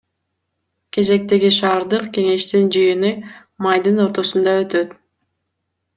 [0.97, 3.13] Кезектеги шаардык кеңештин жыйыны
[3.67, 5.01] майдын ортосунда өтөт.